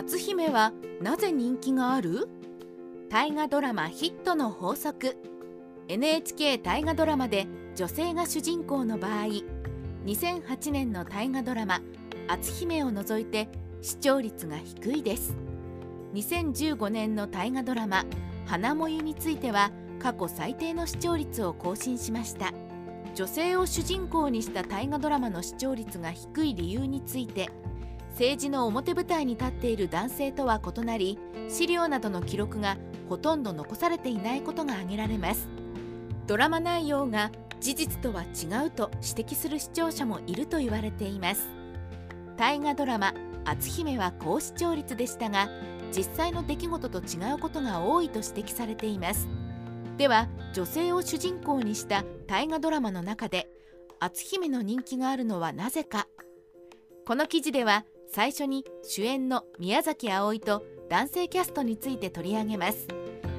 [0.00, 2.26] 篤姫はなぜ人気がある
[3.10, 5.18] 大河ドラマヒットの法則。
[5.88, 7.46] NHK 大河ドラマで
[7.76, 9.26] 女性が主人公の場合
[10.06, 11.82] 2008年の大河ドラマ
[12.28, 13.50] 「篤姫」を除いて
[13.82, 15.36] 視聴率が低いです。
[16.14, 18.06] 2015年の大河ドラマ
[18.48, 22.54] 「花もゆ」については過去最低の視聴率を更新しました。
[23.14, 27.50] 女性を主人公にした大河ドラマの視聴率が低い理由について
[28.10, 31.18] 政治の表舞台に立っている男性とは異なり
[31.48, 32.76] 資料などの記録が
[33.08, 35.48] ほとんど残されていないことが挙げられます。
[36.26, 41.48] ドラマ内容が事実とは違うと指摘する視聴者もいると言われています。
[42.36, 45.48] 大河ドラマ「篤姫」は高視聴率でしたが
[45.92, 49.28] 実際の出来事と違うことが多いと指摘されています。
[49.96, 53.50] では女性を主人公にした大河ドラマの中で
[53.98, 56.06] 篤姫の人気があるのはなぜか。
[57.06, 62.88] この記事では最初に主演の宮崎あおいと男性キャストについて取り上げます。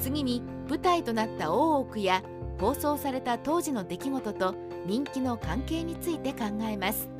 [0.00, 2.22] 次に舞台となった大奥や
[2.58, 4.54] 放送された当時の出来事と
[4.86, 7.10] 人気の関係について考えます。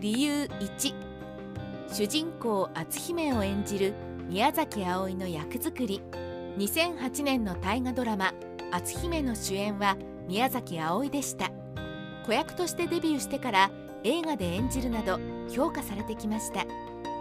[0.00, 0.94] 理由1
[1.92, 3.94] 主人公篤姫を演じる
[4.28, 6.02] 宮崎あおいの役作り。
[6.58, 8.34] 2008年の大河ドラマ
[8.72, 11.52] 「篤姫」の主演は宮崎あおいでした。
[12.26, 13.70] 子役としてデビューしてから
[14.02, 15.20] 映画で演じるなど
[15.50, 16.64] 評価されてきました。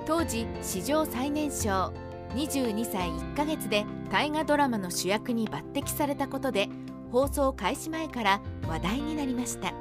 [0.06, 1.94] 当時史上最年少
[2.36, 6.70] 22歳1ヶ月で大河ドラマの主役に抜擢されたことで
[7.12, 9.74] 放送開始前から話題になりました。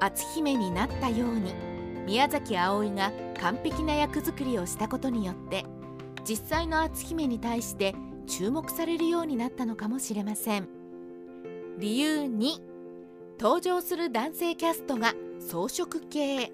[0.00, 1.52] 篤姫になったように
[2.04, 5.64] 宮崎あおいが完璧な役作りをしたことによって
[6.28, 7.94] 実際の篤姫に対して
[8.26, 10.68] 注目されるようになったのかもしれません。
[11.78, 12.60] 理由2
[13.40, 16.52] 登場する男性キャストが装飾系。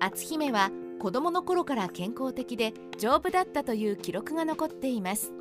[0.00, 5.32] 篤姫は子供の頃から健康的で丈夫だったという記録が残っています。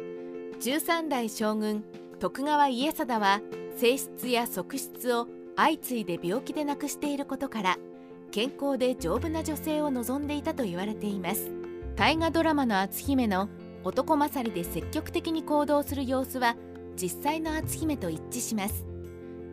[0.62, 1.84] 13代将軍
[2.20, 3.42] 徳川家定は
[3.78, 7.78] 性質や側室を相次いで病気で亡くしていることから
[8.32, 11.52] 健康で丈夫な女性を望んでいたと言われています。
[11.96, 13.50] 大河ドラマの篤姫の
[13.84, 16.56] 男勝りで積極的に行動する様子は
[16.96, 18.86] 実際の篤姫と一致します。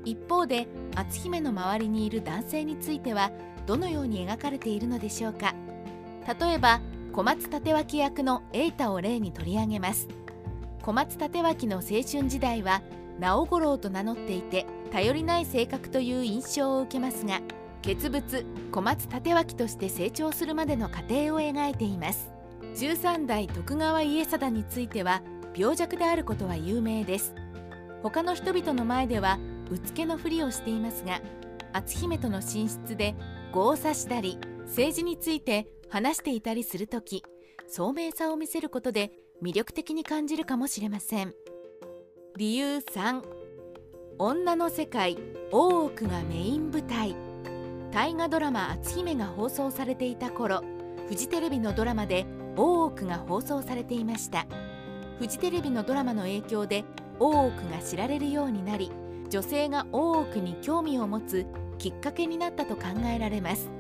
[0.05, 3.31] 一方で篤姫の周りにいる男性については
[3.67, 5.55] どのように描かれているのでしょうか。
[6.41, 6.81] 例えば
[7.13, 10.09] 小松立脇役の瑛太を例に取り上げます。
[10.83, 12.83] 小松立脇の青春時代は
[13.19, 17.41] 直五郎と名乗っていて頼りない性格という印象を受けますが
[17.83, 22.31] 傑物小松立脇として成長するまでの過程を描いています。
[22.75, 25.23] 13代徳川家定については
[25.57, 27.35] 病弱であることは有名です。
[28.03, 29.39] 他の人々の前では
[29.71, 31.21] うつけのふりをしていますが
[31.73, 33.15] 篤姫との寝室で
[33.53, 37.23] 碁を指したり政治について話していたりする時
[37.69, 39.13] 聡明さを見せることで
[39.43, 41.35] 魅力的に感じるかもしれません。
[42.37, 43.23] 理由3
[44.19, 45.17] 女の世界
[45.51, 47.17] 大奥がメイン舞台。
[47.91, 50.63] 大河ドラマ「篤姫」が放送されていた頃
[51.09, 54.47] フジテレビのドラマで大奥が放送されていました。
[55.19, 56.85] フジテレビのドラマの影響で
[57.19, 58.91] 大奥が知られるようになり
[59.31, 61.47] 女性が大奥に興味を持つ
[61.79, 63.71] きっかけになったと考えられます。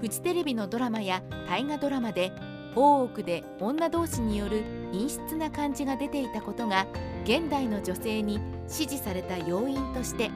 [0.00, 2.32] フジテレビのドラマや大河ドラマで
[2.76, 4.62] 大奥で女同士による
[4.92, 6.86] 陰湿な感じが出ていたことが
[7.24, 10.32] 現代の女性に支持された要因として考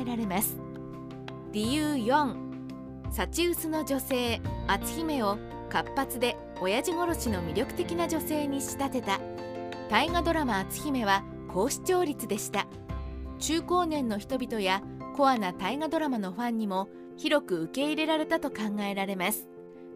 [0.00, 0.56] えられます。
[1.52, 2.34] 理由4
[3.10, 5.36] サチウスの女性篤姫を
[5.68, 9.18] 活発で親父殺しの魅力的な女性に仕立てた。
[9.88, 12.68] 大河ドラマ「篤姫」は高視聴率でした。
[13.40, 14.82] 中高年の人々や
[15.16, 19.48] コアな大河ドラマのファンにも広く受け入れられたと考えられます。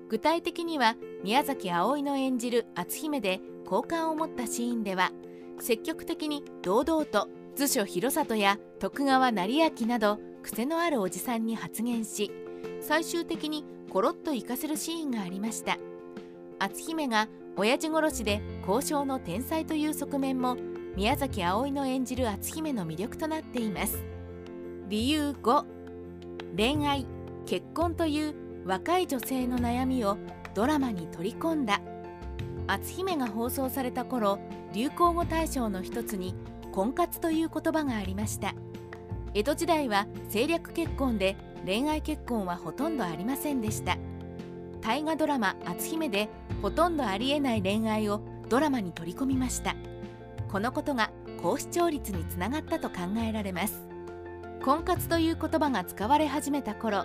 [0.08, 5.12] 具体的には宮崎あおいの演じる篤姫で好感を持ったシーンでは
[5.60, 12.30] 積極的に堂々と図書広里や徳川成明など癖のあるおじさんに発言し
[12.80, 15.78] 最終的にコロッと行かせるシーンがありました。
[16.58, 20.56] 篤姫が親父殺しで交渉の天才という側面も
[20.96, 24.04] 宮崎あおいの演じる篤姫の魅力となっています。
[24.88, 25.64] 理由5
[26.56, 27.06] 恋愛
[27.46, 30.16] 結婚という若い女性の悩みを
[30.54, 31.80] ドラマに取り込んだ。
[32.68, 34.38] 篤姫が放送された頃
[34.72, 36.34] 流行語大賞の一つに
[36.72, 38.54] 婚活という言葉がありました。
[39.34, 41.36] 江戸時代は政略結婚で
[41.66, 43.98] 恋愛結婚はほとんどありませんでした。
[44.80, 46.28] 大河ドラマ「篤姫」で
[46.62, 49.74] ほとんどありえない恋愛をドラマに取り込みました。
[50.54, 51.10] このことが
[51.42, 52.98] 高視聴率につながったと考
[53.28, 53.88] えられます。
[54.64, 57.04] 婚活という言葉が使われ始めた頃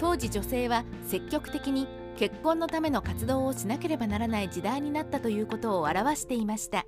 [0.00, 1.86] 当時女性は積極的に
[2.16, 6.86] 結婚のための活動をしなければならない時代になったということを表していました。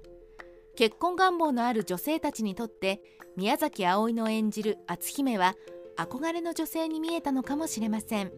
[0.74, 3.00] 結婚願望のある女性たちにとって
[3.36, 5.54] 宮崎あおいの演じる篤姫は
[5.96, 8.32] 憧れの女性に見えたのかもしれません。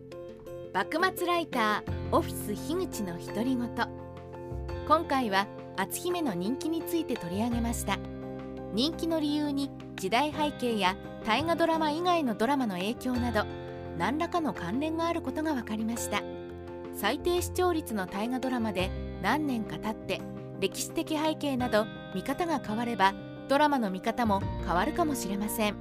[0.75, 3.71] 幕末ライターオフィス樋口の独り言。
[4.87, 5.47] 今回は
[5.77, 7.99] 篤姫の人気について取り上げました。
[8.73, 13.45] 人気の理由に時代背景や大河ドラマ以外のドラマの影響など
[13.99, 16.23] 何らかの関連があることが分かりました。
[16.95, 18.91] 最低視聴率の大河ドラマで
[19.23, 20.21] 何年か経って
[20.61, 23.15] 歴史的背景など見方が変われば
[23.49, 25.77] ドラマの見方も変わるかもしれません。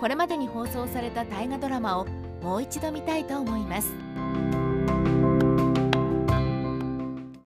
[0.00, 2.06] これまでに放送された大河ドラマを
[2.42, 4.63] もう一度見たいと思います。